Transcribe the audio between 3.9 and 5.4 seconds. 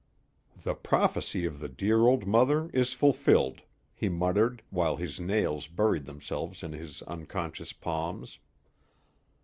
he muttered, while his